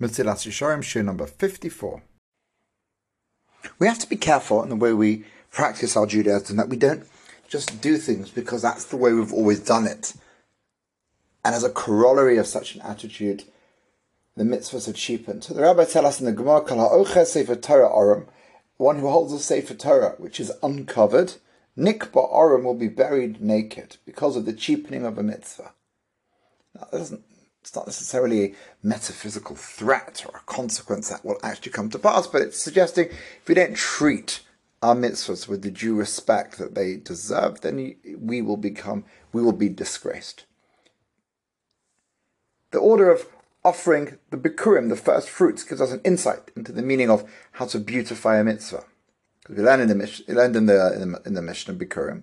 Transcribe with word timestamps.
Mesilas 0.00 0.46
Yesharim, 0.46 0.78
Shiur 0.78 1.04
number 1.04 1.26
54. 1.26 2.02
We 3.78 3.86
have 3.86 3.98
to 3.98 4.08
be 4.08 4.16
careful 4.16 4.62
in 4.62 4.70
the 4.70 4.76
way 4.76 4.94
we 4.94 5.24
practice 5.50 5.96
our 5.96 6.06
Judaism 6.06 6.56
that 6.56 6.70
we 6.70 6.76
don't 6.76 7.06
just 7.48 7.82
do 7.82 7.98
things 7.98 8.30
because 8.30 8.62
that's 8.62 8.84
the 8.86 8.96
way 8.96 9.12
we've 9.12 9.32
always 9.32 9.60
done 9.60 9.86
it. 9.86 10.14
And 11.44 11.54
as 11.54 11.64
a 11.64 11.70
corollary 11.70 12.38
of 12.38 12.46
such 12.46 12.74
an 12.74 12.80
attitude, 12.82 13.44
the 14.36 14.44
mitzvahs 14.44 14.88
are 14.88 14.94
cheapened. 14.94 15.44
So 15.44 15.52
the 15.52 15.62
rabbi 15.62 15.84
tells 15.84 16.06
us 16.06 16.20
in 16.20 16.26
the 16.26 16.32
Gemara, 16.32 16.62
Kala 16.62 17.26
Sefer 17.26 17.56
Torah 17.56 17.94
Aram, 17.94 18.26
one 18.78 19.00
who 19.00 19.10
holds 19.10 19.34
a 19.34 19.38
Sefer 19.38 19.74
Torah 19.74 20.14
which 20.16 20.40
is 20.40 20.52
uncovered, 20.62 21.34
Nikba 21.76 22.20
Aram 22.32 22.64
will 22.64 22.74
be 22.74 22.88
buried 22.88 23.42
naked 23.42 23.98
because 24.06 24.36
of 24.36 24.46
the 24.46 24.52
cheapening 24.54 25.04
of 25.04 25.18
a 25.18 25.22
mitzvah. 25.22 25.72
Now, 26.74 26.88
doesn't 26.90 27.24
it's 27.60 27.74
not 27.74 27.86
necessarily 27.86 28.44
a 28.44 28.54
metaphysical 28.82 29.56
threat 29.56 30.24
or 30.26 30.38
a 30.38 30.52
consequence 30.52 31.08
that 31.10 31.24
will 31.24 31.38
actually 31.42 31.72
come 31.72 31.90
to 31.90 31.98
pass, 31.98 32.26
but 32.26 32.42
it's 32.42 32.62
suggesting 32.62 33.08
if 33.08 33.48
we 33.48 33.54
don't 33.54 33.76
treat 33.76 34.40
our 34.82 34.94
mitzvahs 34.94 35.46
with 35.46 35.62
the 35.62 35.70
due 35.70 35.94
respect 35.94 36.56
that 36.58 36.74
they 36.74 36.96
deserve, 36.96 37.60
then 37.60 37.96
we 38.18 38.40
will 38.40 38.56
become, 38.56 39.04
we 39.32 39.42
will 39.42 39.52
be 39.52 39.68
disgraced. 39.68 40.46
The 42.70 42.78
order 42.78 43.10
of 43.10 43.26
offering 43.62 44.18
the 44.30 44.38
bikurim, 44.38 44.88
the 44.88 44.96
first 44.96 45.28
fruits, 45.28 45.64
gives 45.64 45.80
us 45.80 45.92
an 45.92 46.00
insight 46.04 46.50
into 46.56 46.72
the 46.72 46.82
meaning 46.82 47.10
of 47.10 47.30
how 47.52 47.66
to 47.66 47.78
beautify 47.78 48.38
a 48.38 48.44
mitzvah. 48.44 48.84
Because 49.42 49.56
we 49.56 49.62
learn 49.62 49.80
in 49.80 49.88
the, 49.88 50.22
learned 50.28 50.56
in 50.56 50.66
the, 50.66 50.94
in 50.94 51.12
the, 51.12 51.22
in 51.26 51.34
the 51.34 51.42
Mishnah 51.42 51.74
Bikurim. 51.74 52.22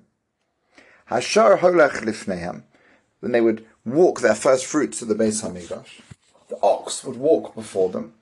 Hashar 1.11 1.59
holech 1.59 2.01
lifnehem, 2.01 2.63
then 3.21 3.31
they 3.31 3.41
would 3.41 3.65
walk 3.87 4.19
their 4.19 4.35
first 4.35 4.65
fruits 4.65 4.99
to 4.99 5.05
the 5.05 5.15
Beis 5.15 5.41
Hamikdash. 5.43 6.01
The 6.49 6.59
ox 6.61 7.03
would 7.03 7.17
walk 7.17 7.55
before 7.55 7.89
them, 7.89 8.13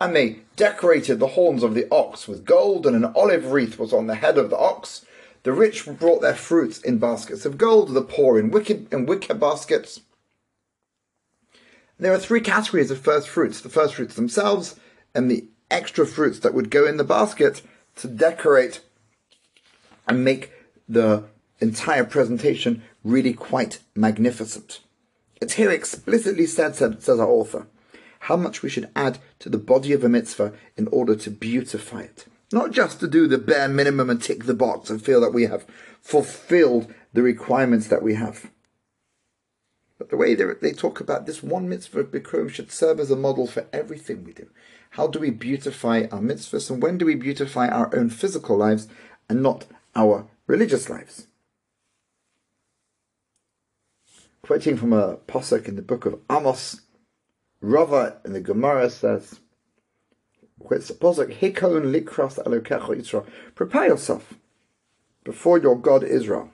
and 0.00 0.16
they 0.16 0.40
decorated 0.56 1.18
the 1.18 1.28
horns 1.28 1.62
of 1.62 1.74
the 1.74 1.86
ox 1.90 2.26
with 2.26 2.44
gold, 2.44 2.86
and 2.86 2.96
an 2.96 3.12
olive 3.14 3.52
wreath 3.52 3.78
was 3.78 3.92
on 3.92 4.06
the 4.06 4.14
head 4.14 4.38
of 4.38 4.50
the 4.50 4.58
ox. 4.58 5.04
The 5.42 5.52
rich 5.52 5.86
brought 5.86 6.20
their 6.20 6.34
fruits 6.34 6.80
in 6.80 6.98
baskets 6.98 7.44
of 7.44 7.58
gold, 7.58 7.92
the 7.94 8.02
poor 8.02 8.38
in 8.38 8.50
wicked 8.50 8.92
in 8.92 9.06
wicker 9.06 9.34
baskets. 9.34 10.00
There 11.98 12.12
are 12.12 12.18
three 12.18 12.40
categories 12.40 12.90
of 12.90 12.98
first 12.98 13.28
fruits: 13.28 13.60
the 13.60 13.68
first 13.68 13.94
fruits 13.94 14.14
themselves, 14.14 14.76
and 15.14 15.30
the 15.30 15.46
extra 15.70 16.06
fruits 16.06 16.38
that 16.40 16.54
would 16.54 16.70
go 16.70 16.86
in 16.86 16.96
the 16.96 17.04
basket 17.04 17.62
to 17.96 18.08
decorate 18.08 18.80
and 20.08 20.24
make 20.24 20.50
the 20.88 21.24
entire 21.60 22.04
presentation 22.04 22.82
really 23.04 23.32
quite 23.32 23.80
magnificent. 23.94 24.80
It's 25.40 25.54
here 25.54 25.70
explicitly 25.70 26.46
said, 26.46 26.76
says 26.76 27.08
our 27.08 27.26
author, 27.26 27.66
how 28.20 28.36
much 28.36 28.62
we 28.62 28.68
should 28.68 28.90
add 28.94 29.18
to 29.38 29.48
the 29.48 29.58
body 29.58 29.92
of 29.92 30.04
a 30.04 30.08
mitzvah 30.08 30.52
in 30.76 30.86
order 30.88 31.16
to 31.16 31.30
beautify 31.30 32.02
it. 32.02 32.26
Not 32.52 32.72
just 32.72 33.00
to 33.00 33.08
do 33.08 33.26
the 33.26 33.38
bare 33.38 33.68
minimum 33.68 34.10
and 34.10 34.20
tick 34.20 34.44
the 34.44 34.54
box 34.54 34.90
and 34.90 35.02
feel 35.02 35.20
that 35.22 35.32
we 35.32 35.44
have 35.44 35.64
fulfilled 36.02 36.92
the 37.12 37.22
requirements 37.22 37.86
that 37.88 38.02
we 38.02 38.14
have. 38.14 38.50
But 39.98 40.10
the 40.10 40.16
way 40.16 40.34
they 40.34 40.72
talk 40.72 41.00
about 41.00 41.26
this 41.26 41.42
one 41.42 41.68
mitzvah 41.68 42.00
of 42.00 42.10
Bikurim 42.10 42.50
should 42.50 42.72
serve 42.72 43.00
as 43.00 43.10
a 43.10 43.16
model 43.16 43.46
for 43.46 43.66
everything 43.72 44.24
we 44.24 44.32
do. 44.32 44.48
How 44.90 45.06
do 45.06 45.18
we 45.20 45.30
beautify 45.30 46.06
our 46.10 46.20
mitzvahs 46.20 46.70
and 46.70 46.82
when 46.82 46.98
do 46.98 47.06
we 47.06 47.14
beautify 47.14 47.68
our 47.68 47.94
own 47.94 48.10
physical 48.10 48.56
lives 48.56 48.88
and 49.28 49.42
not 49.42 49.66
our 49.94 50.26
religious 50.46 50.90
lives? 50.90 51.28
Quoting 54.50 54.76
from 54.76 54.92
a 54.92 55.16
posuk 55.28 55.68
in 55.68 55.76
the 55.76 55.80
book 55.80 56.06
of 56.06 56.18
Amos, 56.28 56.80
Rava 57.60 58.16
in 58.24 58.32
the 58.32 58.40
Gemara 58.40 58.90
says, 58.90 59.38
quotes 60.58 60.88
the 60.88 60.94
posuk, 60.94 61.32
Hikon 61.32 61.92
likras 61.92 62.36
elokecha 62.44 62.96
Israel, 62.96 63.28
prepare 63.54 63.86
yourself 63.86 64.34
before 65.22 65.60
your 65.60 65.78
God 65.78 66.02
Israel. 66.02 66.50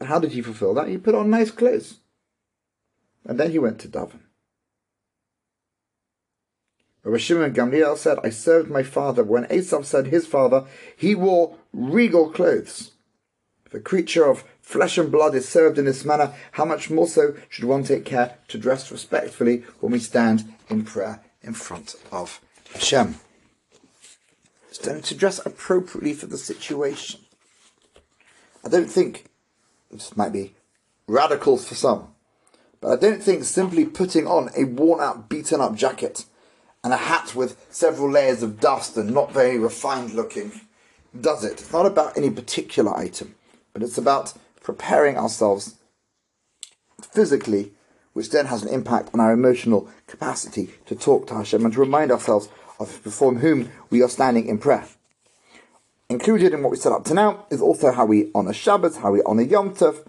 How 0.00 0.20
did 0.20 0.30
he 0.30 0.42
fulfill 0.42 0.74
that? 0.74 0.86
He 0.86 0.96
put 0.96 1.16
on 1.16 1.30
nice 1.30 1.50
clothes. 1.50 1.98
And 3.26 3.40
then 3.40 3.50
he 3.50 3.58
went 3.58 3.80
to 3.80 3.88
daven. 3.88 4.20
Rabbi 7.02 7.18
Shimon 7.18 7.52
Gamliel 7.52 7.96
said, 7.96 8.18
I 8.22 8.30
served 8.30 8.70
my 8.70 8.84
father. 8.84 9.24
When 9.24 9.46
Esav 9.46 9.86
said 9.86 10.06
his 10.06 10.24
father, 10.24 10.66
he 10.96 11.16
wore 11.16 11.56
regal 11.72 12.30
clothes. 12.30 12.91
The 13.72 13.80
creature 13.80 14.28
of 14.28 14.44
flesh 14.60 14.98
and 14.98 15.10
blood 15.10 15.34
is 15.34 15.48
served 15.48 15.78
in 15.78 15.86
this 15.86 16.04
manner, 16.04 16.34
how 16.52 16.64
much 16.64 16.90
more 16.90 17.08
so 17.08 17.34
should 17.48 17.64
one 17.64 17.84
take 17.84 18.04
care 18.04 18.36
to 18.48 18.58
dress 18.58 18.92
respectfully 18.92 19.64
when 19.80 19.92
we 19.92 19.98
stand 19.98 20.52
in 20.68 20.84
prayer 20.84 21.20
in 21.42 21.54
front 21.54 21.96
of 22.12 22.40
Hashem? 22.72 23.16
To 24.82 25.14
dress 25.14 25.44
appropriately 25.44 26.12
for 26.14 26.26
the 26.26 26.38
situation. 26.38 27.20
I 28.64 28.68
don't 28.68 28.90
think, 28.90 29.26
this 29.90 30.16
might 30.16 30.32
be 30.32 30.54
radical 31.06 31.56
for 31.56 31.74
some, 31.74 32.08
but 32.80 32.92
I 32.92 32.96
don't 32.96 33.22
think 33.22 33.44
simply 33.44 33.84
putting 33.84 34.26
on 34.26 34.50
a 34.56 34.64
worn 34.64 35.00
out, 35.00 35.28
beaten 35.28 35.60
up 35.60 35.74
jacket 35.76 36.24
and 36.84 36.92
a 36.92 36.96
hat 36.96 37.34
with 37.34 37.64
several 37.70 38.10
layers 38.10 38.42
of 38.42 38.60
dust 38.60 38.96
and 38.96 39.14
not 39.14 39.32
very 39.32 39.58
refined 39.58 40.12
looking 40.12 40.60
does 41.18 41.44
it. 41.44 41.52
It's 41.52 41.72
not 41.72 41.86
about 41.86 42.16
any 42.16 42.30
particular 42.30 42.96
item, 42.96 43.34
but 43.72 43.82
it's 43.82 43.98
about 43.98 44.34
preparing 44.62 45.16
ourselves 45.16 45.76
physically, 47.00 47.72
which 48.12 48.30
then 48.30 48.46
has 48.46 48.62
an 48.62 48.68
impact 48.68 49.10
on 49.12 49.20
our 49.20 49.32
emotional 49.32 49.88
capacity 50.06 50.70
to 50.86 50.94
talk 50.94 51.26
to 51.26 51.34
Hashem 51.34 51.64
and 51.64 51.74
to 51.74 51.80
remind 51.80 52.10
ourselves 52.10 52.48
of 52.78 53.02
before 53.02 53.34
whom 53.34 53.70
we 53.90 54.02
are 54.02 54.08
standing 54.08 54.46
in 54.46 54.58
prayer. 54.58 54.86
Included 56.08 56.52
in 56.52 56.62
what 56.62 56.70
we 56.70 56.76
set 56.76 56.92
up 56.92 57.04
to 57.06 57.14
now 57.14 57.46
is 57.50 57.62
also 57.62 57.90
how 57.92 58.04
we 58.04 58.30
honor 58.34 58.52
Shabbat, 58.52 59.00
how 59.00 59.12
we 59.12 59.22
honor 59.24 59.42
Yom 59.42 59.74
Tov. 59.74 60.06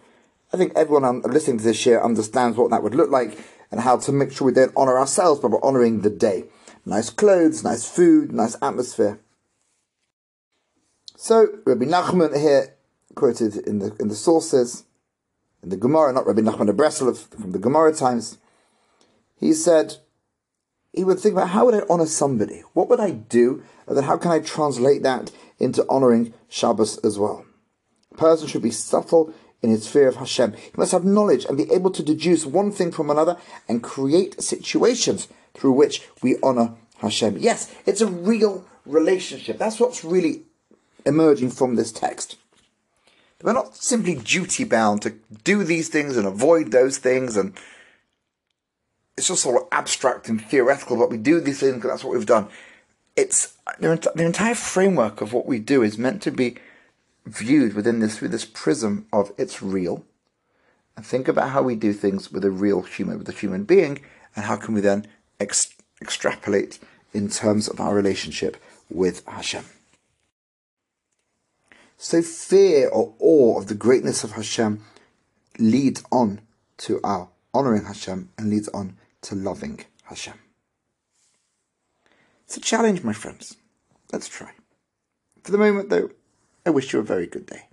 I 0.51 0.57
think 0.57 0.73
everyone 0.75 1.21
listening 1.21 1.59
to 1.59 1.63
this 1.63 1.85
year 1.85 2.03
understands 2.03 2.57
what 2.57 2.71
that 2.71 2.83
would 2.83 2.95
look 2.95 3.09
like 3.09 3.39
and 3.71 3.79
how 3.79 3.97
to 3.97 4.11
make 4.11 4.31
sure 4.31 4.47
we 4.47 4.53
don't 4.53 4.73
honor 4.75 4.99
ourselves, 4.99 5.39
but 5.39 5.51
we're 5.51 5.63
honoring 5.63 6.01
the 6.01 6.09
day. 6.09 6.45
Nice 6.85 7.09
clothes, 7.09 7.63
nice 7.63 7.89
food, 7.89 8.33
nice 8.33 8.55
atmosphere. 8.61 9.19
So, 11.15 11.47
Rabbi 11.65 11.85
Nachman 11.85 12.37
here 12.37 12.72
quoted 13.15 13.57
in 13.57 13.79
the 13.79 13.95
in 13.99 14.07
the 14.07 14.15
sources, 14.15 14.85
in 15.61 15.69
the 15.69 15.77
Gemara, 15.77 16.13
not 16.13 16.27
Rabbi 16.27 16.41
Nachman 16.41 16.69
of 16.69 16.75
Breslov, 16.75 17.17
from 17.39 17.51
the 17.51 17.59
Gemara 17.59 17.93
times, 17.93 18.37
he 19.35 19.53
said 19.53 19.95
he 20.93 21.03
would 21.03 21.19
think 21.19 21.33
about 21.33 21.49
how 21.49 21.65
would 21.65 21.75
I 21.75 21.81
honor 21.89 22.05
somebody? 22.05 22.63
What 22.73 22.89
would 22.89 22.99
I 22.99 23.11
do? 23.11 23.63
And 23.87 23.97
then 23.97 24.03
how 24.03 24.17
can 24.17 24.31
I 24.31 24.39
translate 24.39 25.03
that 25.03 25.31
into 25.59 25.85
honoring 25.89 26.33
Shabbos 26.47 26.97
as 26.99 27.17
well? 27.17 27.45
A 28.11 28.15
person 28.15 28.47
should 28.47 28.61
be 28.61 28.71
subtle 28.71 29.33
in 29.61 29.69
his 29.69 29.87
fear 29.87 30.07
of 30.07 30.17
Hashem. 30.17 30.53
He 30.53 30.71
must 30.77 30.91
have 30.91 31.03
knowledge 31.03 31.45
and 31.45 31.57
be 31.57 31.71
able 31.71 31.89
to 31.91 32.03
deduce 32.03 32.45
one 32.45 32.71
thing 32.71 32.91
from 32.91 33.09
another 33.09 33.37
and 33.67 33.81
create 33.81 34.41
situations 34.41 35.27
through 35.53 35.71
which 35.71 36.07
we 36.21 36.37
honor 36.43 36.75
Hashem. 36.97 37.37
Yes, 37.39 37.73
it's 37.85 38.01
a 38.01 38.07
real 38.07 38.65
relationship. 38.85 39.57
That's 39.57 39.79
what's 39.79 40.03
really 40.03 40.43
emerging 41.05 41.51
from 41.51 41.75
this 41.75 41.91
text. 41.91 42.37
We're 43.43 43.51
not 43.51 43.75
simply 43.75 44.15
duty 44.15 44.63
bound 44.63 45.01
to 45.01 45.15
do 45.43 45.65
these 45.65 45.89
things 45.89 46.15
and 46.15 46.25
avoid 46.25 46.71
those 46.71 46.97
things, 46.97 47.35
and 47.35 47.53
it's 49.17 49.27
just 49.27 49.43
sort 49.43 49.61
of 49.61 49.67
abstract 49.69 50.29
and 50.29 50.41
theoretical. 50.41 50.95
But 50.95 51.09
we 51.09 51.17
do 51.17 51.41
these 51.41 51.59
things 51.59 51.75
because 51.75 51.91
that's 51.91 52.03
what 52.05 52.15
we've 52.15 52.25
done. 52.25 52.47
It's 53.17 53.53
the, 53.79 54.11
the 54.15 54.25
entire 54.25 54.55
framework 54.55 55.19
of 55.19 55.33
what 55.33 55.45
we 55.45 55.59
do 55.59 55.83
is 55.83 55.97
meant 55.97 56.21
to 56.21 56.31
be 56.31 56.55
viewed 57.25 57.73
within 57.73 57.99
this 57.99 58.17
through 58.17 58.29
this 58.29 58.45
prism 58.45 59.07
of 59.11 59.33
it's 59.37 59.61
real, 59.61 60.05
and 60.95 61.05
think 61.05 61.27
about 61.27 61.49
how 61.49 61.61
we 61.61 61.75
do 61.75 61.91
things 61.91 62.31
with 62.31 62.45
a 62.45 62.51
real 62.51 62.83
human, 62.83 63.19
with 63.19 63.27
a 63.27 63.33
human 63.33 63.65
being, 63.65 63.99
and 64.37 64.45
how 64.45 64.55
can 64.55 64.73
we 64.73 64.79
then 64.79 65.05
ex- 65.41 65.75
extrapolate 66.01 66.79
in 67.13 67.27
terms 67.29 67.67
of 67.67 67.81
our 67.81 67.93
relationship 67.93 68.55
with 68.89 69.25
Hashem. 69.27 69.65
So 72.03 72.21
fear 72.21 72.89
or 72.89 73.15
awe 73.17 73.57
of 73.57 73.67
the 73.67 73.75
greatness 73.75 74.25
of 74.25 74.33
Hashem 74.33 74.83
leads 75.57 76.03
on 76.11 76.41
to 76.79 76.99
our 77.01 77.29
honoring 77.53 77.85
Hashem 77.85 78.29
and 78.37 78.49
leads 78.49 78.67
on 78.67 78.97
to 79.21 79.35
loving 79.35 79.85
Hashem. 80.03 80.33
It's 82.43 82.57
a 82.57 82.59
challenge, 82.59 83.03
my 83.03 83.13
friends. 83.13 83.55
Let's 84.11 84.27
try. 84.27 84.51
For 85.43 85.53
the 85.53 85.57
moment, 85.57 85.89
though, 85.89 86.09
I 86.65 86.71
wish 86.71 86.91
you 86.91 86.99
a 86.99 87.03
very 87.03 87.25
good 87.25 87.45
day. 87.45 87.67